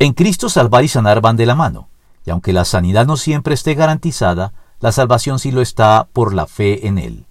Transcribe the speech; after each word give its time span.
En 0.00 0.12
Cristo 0.12 0.48
salvar 0.48 0.84
y 0.84 0.88
sanar 0.88 1.20
van 1.20 1.36
de 1.36 1.44
la 1.44 1.56
mano, 1.56 1.88
y 2.24 2.30
aunque 2.30 2.52
la 2.52 2.64
sanidad 2.64 3.04
no 3.04 3.16
siempre 3.16 3.54
esté 3.54 3.74
garantizada, 3.74 4.52
la 4.78 4.92
salvación 4.92 5.40
sí 5.40 5.50
lo 5.50 5.60
está 5.60 6.08
por 6.12 6.34
la 6.34 6.46
fe 6.46 6.86
en 6.86 6.98
Él. 6.98 7.26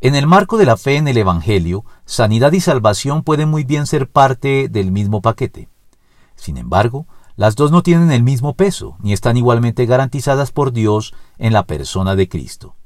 En 0.00 0.14
el 0.14 0.26
marco 0.26 0.56
de 0.56 0.64
la 0.64 0.78
fe 0.78 0.96
en 0.96 1.08
el 1.08 1.18
Evangelio, 1.18 1.84
sanidad 2.06 2.52
y 2.52 2.60
salvación 2.60 3.22
pueden 3.22 3.50
muy 3.50 3.64
bien 3.64 3.86
ser 3.86 4.08
parte 4.08 4.68
del 4.70 4.92
mismo 4.92 5.20
paquete. 5.20 5.68
Sin 6.36 6.56
embargo, 6.56 7.06
las 7.36 7.54
dos 7.54 7.70
no 7.70 7.82
tienen 7.82 8.12
el 8.12 8.22
mismo 8.22 8.54
peso, 8.54 8.96
ni 9.00 9.12
están 9.12 9.36
igualmente 9.36 9.84
garantizadas 9.84 10.52
por 10.52 10.72
Dios 10.72 11.12
en 11.36 11.52
la 11.52 11.66
persona 11.66 12.16
de 12.16 12.30
Cristo. 12.30 12.76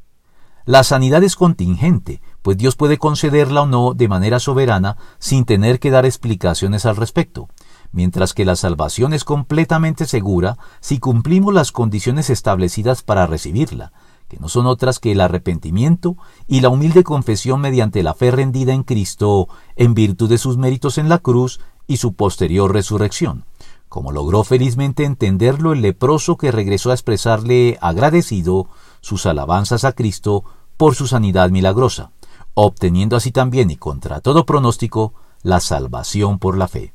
La 0.65 0.85
sanidad 0.85 1.23
es 1.23 1.37
contingente, 1.37 2.21
pues 2.41 2.57
Dios 2.57 2.77
puede 2.77 2.99
concederla 2.99 3.63
o 3.63 3.67
no 3.67 3.95
de 3.95 4.09
manera 4.09 4.41
soberana 4.41 4.97
sin 5.19 5.45
tener 5.45 5.79
que 5.81 5.91
dar 5.91 6.05
explicaciones 6.07 6.87
al 6.87 6.97
respecto, 6.97 7.49
mientras 7.93 8.35
que 8.35 8.45
la 8.45 8.57
salvación 8.57 9.13
es 9.13 9.25
completamente 9.25 10.07
segura 10.07 10.59
si 10.81 10.99
cumplimos 10.99 11.55
las 11.55 11.73
condiciones 11.73 12.31
establecidas 12.31 13.03
para 13.03 13.27
recibirla, 13.27 13.93
que 14.29 14.39
no 14.39 14.49
son 14.49 14.67
otras 14.67 14.99
que 14.99 15.13
el 15.13 15.21
arrepentimiento 15.21 16.17
y 16.47 16.61
la 16.61 16.71
humilde 16.71 17.05
confesión 17.05 17.61
mediante 17.61 18.03
la 18.03 18.15
fe 18.15 18.31
rendida 18.31 18.73
en 18.73 18.83
Cristo 18.83 19.49
en 19.77 19.95
virtud 19.95 20.31
de 20.31 20.39
sus 20.39 20.57
méritos 20.57 20.97
en 20.99 21.09
la 21.09 21.19
cruz 21.19 21.61
y 21.87 21.99
su 21.99 22.15
posterior 22.15 22.73
resurrección, 22.73 23.45
como 23.91 24.11
logró 24.11 24.43
felizmente 24.43 25.05
entenderlo 25.05 25.75
el 25.75 25.83
leproso 25.83 26.39
que 26.39 26.51
regresó 26.51 26.91
a 26.91 26.95
expresarle 26.95 27.77
agradecido 27.83 28.69
sus 29.03 29.27
alabanzas 29.27 29.85
a 29.85 29.93
Cristo 29.93 30.45
por 30.79 30.95
su 30.95 31.07
sanidad 31.07 31.51
milagrosa, 31.51 32.13
obteniendo 32.55 33.17
así 33.17 33.33
también 33.33 33.71
y 33.71 33.77
contra 33.77 34.21
todo 34.21 34.47
pronóstico 34.47 35.13
la 35.43 35.61
salvación 35.61 36.39
por 36.39 36.57
la 36.57 36.69
fe. 36.69 36.95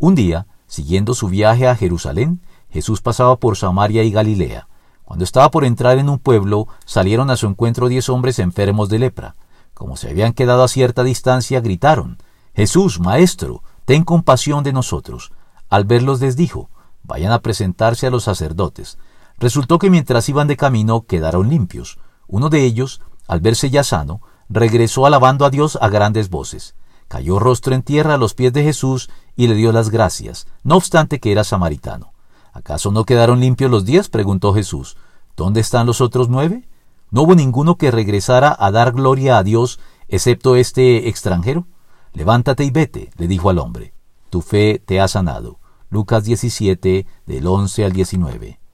Un 0.00 0.14
día, 0.14 0.46
siguiendo 0.66 1.12
su 1.12 1.28
viaje 1.28 1.68
a 1.68 1.76
Jerusalén, 1.76 2.40
Jesús 2.70 3.02
pasaba 3.02 3.36
por 3.36 3.58
Samaria 3.58 4.02
y 4.02 4.10
Galilea. 4.10 4.66
Cuando 5.04 5.24
estaba 5.24 5.50
por 5.50 5.62
entrar 5.62 5.98
en 5.98 6.08
un 6.08 6.18
pueblo, 6.18 6.68
salieron 6.86 7.30
a 7.30 7.36
su 7.36 7.46
encuentro 7.46 7.86
diez 7.86 8.08
hombres 8.08 8.38
enfermos 8.38 8.88
de 8.88 8.98
lepra. 8.98 9.36
Como 9.74 9.98
se 9.98 10.08
habían 10.08 10.32
quedado 10.32 10.62
a 10.62 10.68
cierta 10.68 11.04
distancia, 11.04 11.60
gritaron, 11.60 12.16
Jesús, 12.54 12.98
Maestro, 12.98 13.62
ten 13.84 14.02
compasión 14.02 14.64
de 14.64 14.72
nosotros. 14.72 15.32
Al 15.68 15.84
verlos 15.84 16.22
les 16.22 16.34
dijo, 16.34 16.70
vayan 17.02 17.32
a 17.32 17.40
presentarse 17.40 18.06
a 18.06 18.10
los 18.10 18.24
sacerdotes. 18.24 18.96
Resultó 19.36 19.78
que 19.78 19.90
mientras 19.90 20.30
iban 20.30 20.48
de 20.48 20.56
camino 20.56 21.02
quedaron 21.02 21.50
limpios. 21.50 21.98
Uno 22.26 22.48
de 22.48 22.64
ellos, 22.64 23.02
al 23.28 23.40
verse 23.40 23.68
ya 23.68 23.84
sano, 23.84 24.22
regresó 24.48 25.04
alabando 25.04 25.44
a 25.44 25.50
Dios 25.50 25.76
a 25.78 25.90
grandes 25.90 26.30
voces 26.30 26.74
cayó 27.10 27.40
rostro 27.40 27.74
en 27.74 27.82
tierra 27.82 28.14
a 28.14 28.18
los 28.18 28.34
pies 28.34 28.52
de 28.52 28.62
Jesús 28.62 29.10
y 29.40 29.46
le 29.46 29.54
dio 29.54 29.72
las 29.72 29.88
gracias, 29.88 30.46
no 30.64 30.76
obstante 30.76 31.18
que 31.18 31.32
era 31.32 31.44
samaritano. 31.44 32.12
¿Acaso 32.52 32.92
no 32.92 33.06
quedaron 33.06 33.40
limpios 33.40 33.70
los 33.70 33.86
diez? 33.86 34.10
preguntó 34.10 34.52
Jesús. 34.52 34.98
¿Dónde 35.34 35.60
están 35.62 35.86
los 35.86 36.02
otros 36.02 36.28
nueve? 36.28 36.68
¿No 37.10 37.22
hubo 37.22 37.34
ninguno 37.34 37.76
que 37.76 37.90
regresara 37.90 38.54
a 38.58 38.70
dar 38.70 38.92
gloria 38.92 39.38
a 39.38 39.42
Dios, 39.42 39.80
excepto 40.08 40.56
este 40.56 41.08
extranjero? 41.08 41.66
Levántate 42.12 42.64
y 42.64 42.70
vete, 42.70 43.12
le 43.16 43.28
dijo 43.28 43.48
al 43.48 43.60
hombre. 43.60 43.94
Tu 44.28 44.42
fe 44.42 44.78
te 44.84 45.00
ha 45.00 45.08
sanado. 45.08 45.58
Lucas 45.88 46.24
17, 46.24 47.06
del 47.24 47.46
11 47.46 47.84
al 47.86 47.92
19. 47.92 48.59